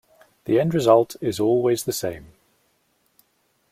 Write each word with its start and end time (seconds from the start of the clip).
The 0.45 0.59
end 0.59 0.73
result 0.73 1.15
is 1.21 1.39
always 1.39 1.83
the 1.83 1.93
same. 1.93 2.33